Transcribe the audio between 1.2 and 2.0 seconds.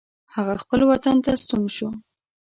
ته ستون شو.